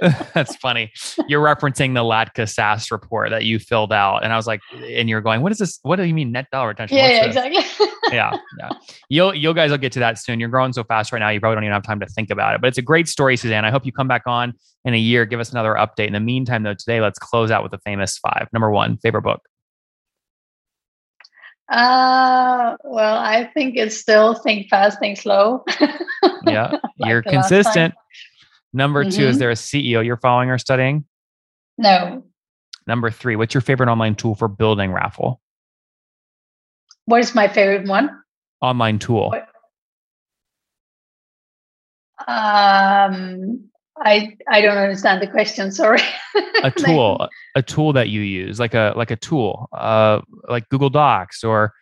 That's 0.34 0.56
funny. 0.56 0.92
You're 1.26 1.44
referencing 1.44 1.94
the 1.94 2.02
Latka 2.02 2.48
SaaS 2.48 2.90
report 2.90 3.30
that 3.30 3.44
you 3.44 3.58
filled 3.58 3.92
out. 3.92 4.24
And 4.24 4.32
I 4.32 4.36
was 4.36 4.46
like, 4.46 4.60
and 4.72 5.08
you're 5.08 5.20
going, 5.20 5.42
what 5.42 5.52
is 5.52 5.58
this? 5.58 5.78
What 5.82 5.96
do 5.96 6.04
you 6.04 6.14
mean 6.14 6.32
net 6.32 6.46
dollar 6.50 6.68
retention? 6.68 6.96
yeah, 6.96 7.08
yeah 7.08 7.24
exactly. 7.24 7.86
yeah, 8.10 8.36
yeah. 8.58 8.70
You'll 9.08 9.34
you 9.34 9.52
guys 9.54 9.70
will 9.70 9.78
get 9.78 9.92
to 9.92 9.98
that 10.00 10.18
soon. 10.18 10.40
You're 10.40 10.48
growing 10.48 10.72
so 10.72 10.84
fast 10.84 11.12
right 11.12 11.18
now, 11.18 11.28
you 11.28 11.40
probably 11.40 11.56
don't 11.56 11.64
even 11.64 11.74
have 11.74 11.82
time 11.82 12.00
to 12.00 12.06
think 12.06 12.30
about 12.30 12.54
it. 12.54 12.60
But 12.60 12.68
it's 12.68 12.78
a 12.78 12.82
great 12.82 13.08
story, 13.08 13.36
Suzanne. 13.36 13.64
I 13.64 13.70
hope 13.70 13.84
you 13.84 13.92
come 13.92 14.08
back 14.08 14.22
on 14.26 14.54
in 14.84 14.94
a 14.94 14.98
year, 14.98 15.24
give 15.26 15.40
us 15.40 15.50
another 15.50 15.74
update. 15.74 16.06
In 16.06 16.12
the 16.12 16.20
meantime, 16.20 16.62
though, 16.62 16.74
today 16.74 17.00
let's 17.00 17.18
close 17.18 17.50
out 17.50 17.62
with 17.62 17.72
the 17.72 17.78
famous 17.78 18.18
five. 18.18 18.48
Number 18.52 18.70
one, 18.70 18.98
favorite 18.98 19.22
book. 19.22 19.47
Uh, 21.68 22.76
well, 22.84 23.18
I 23.18 23.44
think 23.52 23.76
it's 23.76 23.96
still 23.96 24.34
think 24.34 24.68
fast, 24.68 24.98
think 25.00 25.18
slow. 25.18 25.64
Yeah, 26.46 26.72
Like 26.98 27.10
you're 27.10 27.22
consistent. 27.22 27.94
Number 28.72 29.04
two, 29.04 29.26
is 29.28 29.36
Mhm. 29.36 29.38
there 29.38 29.50
a 29.50 29.54
CEO 29.54 30.04
you're 30.04 30.16
following 30.16 30.50
or 30.50 30.58
studying? 30.58 31.04
no. 31.76 32.24
Number 32.86 33.10
three, 33.10 33.36
what's 33.36 33.52
your 33.52 33.60
favorite 33.60 33.90
online 33.90 34.14
tool 34.14 34.34
for 34.34 34.48
building 34.48 34.90
raffle? 34.92 35.42
What 37.04 37.20
is 37.20 37.34
my 37.34 37.46
favorite 37.48 37.86
one? 37.86 38.22
Online 38.62 38.98
tool. 38.98 39.28
What- 39.28 39.48
Um, 42.26 43.70
I 44.00 44.36
I 44.48 44.60
don't 44.60 44.78
understand 44.78 45.20
the 45.22 45.26
question. 45.26 45.70
Sorry. 45.72 46.00
a 46.62 46.70
tool 46.76 47.28
a 47.54 47.62
tool 47.62 47.92
that 47.94 48.08
you 48.08 48.20
use 48.20 48.58
like 48.60 48.74
a 48.74 48.92
like 48.96 49.10
a 49.10 49.16
tool 49.16 49.68
uh 49.72 50.20
like 50.48 50.68
google 50.68 50.90
docs 50.90 51.42
or 51.44 51.72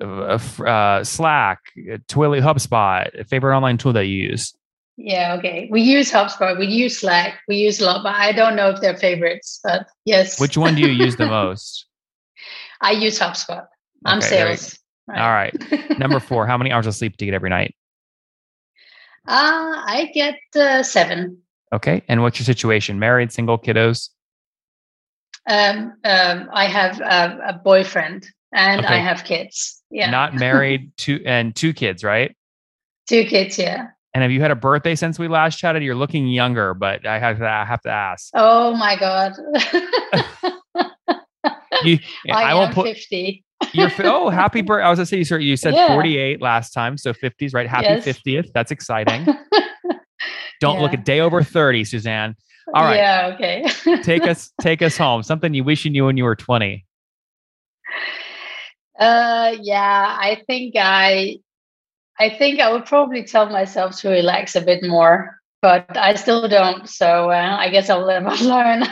uh, 0.00 0.38
uh, 0.66 1.04
slack 1.04 1.58
uh, 1.92 1.98
twilio 2.08 2.40
hubspot 2.42 3.18
a 3.18 3.24
favorite 3.24 3.54
online 3.56 3.78
tool 3.78 3.92
that 3.92 4.06
you 4.06 4.16
use 4.30 4.52
Yeah, 4.96 5.36
okay. 5.38 5.68
We 5.70 5.80
use 5.80 6.12
HubSpot, 6.12 6.58
we 6.58 6.66
use 6.66 6.98
Slack, 7.00 7.40
we 7.48 7.56
use 7.56 7.80
a 7.80 7.84
lot, 7.86 8.02
but 8.02 8.14
I 8.14 8.32
don't 8.32 8.56
know 8.56 8.68
if 8.68 8.80
they're 8.82 8.96
favorites. 8.96 9.58
But 9.64 9.86
yes, 10.04 10.38
which 10.38 10.56
one 10.58 10.74
do 10.74 10.82
you 10.82 10.88
use 10.88 11.16
the 11.16 11.26
most 11.38 11.86
I 12.80 12.92
use 12.92 13.18
HubSpot. 13.18 13.64
I'm 14.04 14.18
Okay, 14.18 14.28
sales. 14.28 14.78
all 15.08 15.30
right 15.30 15.54
number 15.98 16.20
four 16.28 16.46
how 16.46 16.58
many 16.58 16.70
hours 16.72 16.86
of 16.86 16.94
sleep 16.94 17.16
do 17.16 17.24
you 17.24 17.30
get 17.30 17.36
every 17.36 17.50
night 17.50 17.74
Uh, 19.26 19.74
I 19.96 20.10
get 20.14 20.38
uh, 20.56 20.82
seven. 20.82 21.38
Okay 21.72 22.02
and 22.08 22.22
what's 22.22 22.38
your 22.38 22.44
situation 22.44 22.98
married 22.98 23.32
single 23.32 23.58
kiddos 23.58 24.10
Um, 25.48 25.94
um, 26.04 26.48
I 26.52 26.66
have 26.66 27.00
a, 27.00 27.38
a 27.48 27.52
boyfriend 27.64 28.26
and 28.52 28.84
Okay. 28.84 28.94
I 28.94 28.98
have 28.98 29.24
kids. 29.24 29.82
Yeah, 29.90 30.10
not 30.10 30.34
married 30.48 30.92
two 30.96 31.20
and 31.26 31.54
two 31.56 31.72
kids 31.72 32.04
right 32.04 32.36
two 33.08 33.24
kids. 33.24 33.58
Yeah. 33.58 33.88
and 34.14 34.22
have 34.22 34.30
you 34.30 34.40
had 34.40 34.50
a 34.50 34.54
birthday 34.56 34.94
since 34.94 35.18
we 35.18 35.26
last 35.28 35.58
chatted 35.58 35.82
you're 35.82 35.94
looking 35.96 36.28
younger 36.28 36.74
but 36.74 37.04
i 37.06 37.18
have 37.18 37.38
to, 37.38 37.48
I 37.48 37.64
have 37.64 37.80
to 37.82 37.90
ask 37.90 38.30
Oh 38.34 38.76
my 38.76 38.96
god. 38.96 39.32
you, 41.84 41.98
I, 42.30 42.44
I, 42.44 42.50
am 42.52 42.56
won't 42.58 42.74
put 42.74 42.86
fifty. 42.86 43.44
You're 43.72 43.90
fi- 43.90 44.04
oh 44.06 44.28
happy 44.28 44.60
birthday! 44.60 44.84
I 44.84 44.90
was 44.90 44.98
gonna 44.98 45.06
say 45.06 45.18
you 45.18 45.24
sir, 45.24 45.38
you 45.38 45.56
said 45.56 45.74
Yeah. 45.74 45.88
48 45.94 46.40
last 46.42 46.72
time, 46.72 46.96
so 46.98 47.12
50s, 47.12 47.54
right? 47.54 47.68
Happy 47.68 47.86
Yes. 47.86 48.04
50th. 48.04 48.52
That's 48.52 48.70
exciting. 48.70 49.26
Don't 50.62 50.80
look 50.80 50.92
Yeah. 50.92 51.00
a 51.00 51.02
day 51.02 51.20
over 51.20 51.42
30, 51.42 51.84
Suzanne. 51.84 52.36
All 52.74 52.84
right. 52.84 52.96
Yeah. 52.96 53.32
Okay. 53.34 53.66
Take 54.02 54.22
us 54.22 54.52
take 54.60 54.80
us 54.80 54.96
home. 54.96 55.22
Something 55.24 55.52
you 55.52 55.64
wish 55.64 55.84
you 55.84 55.90
knew 55.90 56.06
when 56.06 56.16
you 56.16 56.22
were 56.24 56.36
20. 56.36 56.86
Uh, 58.98 59.56
yeah, 59.60 60.16
I 60.18 60.42
think 60.46 60.74
I, 60.78 61.38
I 62.20 62.30
think 62.30 62.60
I 62.60 62.70
would 62.72 62.86
probably 62.86 63.24
tell 63.24 63.48
myself 63.50 63.98
to 64.00 64.10
relax 64.10 64.54
a 64.54 64.60
bit 64.60 64.84
more, 64.84 65.40
but 65.60 65.96
I 65.96 66.14
still 66.14 66.46
don't. 66.46 66.88
So 66.88 67.30
uh, 67.30 67.56
I 67.58 67.68
guess 67.70 67.90
I'll 67.90 68.06
live 68.06 68.24
and 68.24 68.40
learn. 68.54 68.84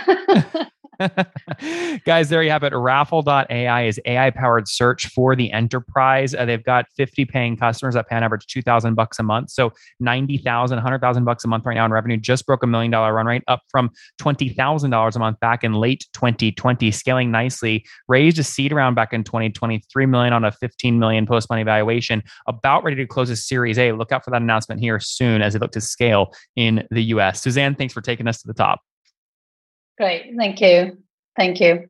Guys, 2.04 2.28
there 2.28 2.42
you 2.42 2.50
have 2.50 2.62
it. 2.62 2.74
Raffle.ai 2.74 3.84
is 3.84 4.00
AI 4.04 4.30
powered 4.30 4.68
search 4.68 5.06
for 5.08 5.34
the 5.34 5.50
enterprise. 5.52 6.34
Uh, 6.34 6.44
they've 6.44 6.62
got 6.62 6.86
50 6.96 7.24
paying 7.24 7.56
customers 7.56 7.94
that 7.94 8.08
pay 8.08 8.16
on 8.16 8.22
average 8.22 8.46
2000 8.46 8.94
bucks 8.94 9.18
a 9.18 9.22
month. 9.22 9.50
So 9.50 9.72
90,000, 10.00 10.76
100,000 10.76 11.24
bucks 11.24 11.44
a 11.44 11.48
month 11.48 11.64
right 11.64 11.74
now 11.74 11.84
in 11.84 11.92
revenue. 11.92 12.16
Just 12.16 12.46
broke 12.46 12.62
a 12.62 12.66
million 12.66 12.90
dollar 12.90 13.14
run 13.14 13.26
rate 13.26 13.42
up 13.48 13.62
from 13.70 13.90
$20,000 14.20 15.16
a 15.16 15.18
month 15.18 15.40
back 15.40 15.64
in 15.64 15.74
late 15.74 16.06
2020, 16.12 16.90
scaling 16.90 17.30
nicely. 17.30 17.84
Raised 18.08 18.38
a 18.38 18.44
seed 18.44 18.72
round 18.72 18.96
back 18.96 19.12
in 19.12 19.24
2020, 19.24 19.82
3 19.90 20.06
million 20.06 20.32
on 20.32 20.44
a 20.44 20.52
15 20.52 20.98
million 20.98 21.26
post 21.26 21.48
money 21.48 21.62
valuation. 21.62 22.22
About 22.46 22.84
ready 22.84 22.96
to 22.96 23.06
close 23.06 23.30
a 23.30 23.36
series 23.36 23.78
A. 23.78 23.92
Look 23.92 24.12
out 24.12 24.24
for 24.24 24.30
that 24.30 24.42
announcement 24.42 24.80
here 24.80 25.00
soon 25.00 25.40
as 25.42 25.54
they 25.54 25.58
look 25.58 25.72
to 25.72 25.80
scale 25.80 26.34
in 26.56 26.86
the 26.90 27.02
US. 27.04 27.40
Suzanne, 27.40 27.74
thanks 27.74 27.94
for 27.94 28.00
taking 28.00 28.28
us 28.28 28.40
to 28.42 28.46
the 28.46 28.54
top. 28.54 28.80
Great. 30.00 30.32
Thank 30.34 30.62
you. 30.62 30.96
Thank 31.36 31.60
you. 31.60 31.89